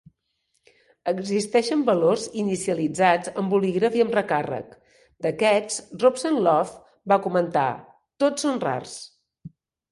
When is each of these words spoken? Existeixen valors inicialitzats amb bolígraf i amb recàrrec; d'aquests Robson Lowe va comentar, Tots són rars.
Existeixen 1.11 1.83
valors 1.89 2.23
inicialitzats 2.45 3.31
amb 3.43 3.53
bolígraf 3.55 3.99
i 3.99 4.03
amb 4.07 4.17
recàrrec; 4.19 4.73
d'aquests 5.27 5.79
Robson 6.07 6.43
Lowe 6.49 7.15
va 7.15 7.23
comentar, 7.29 7.71
Tots 8.25 8.49
són 8.51 8.63
rars. 8.69 9.01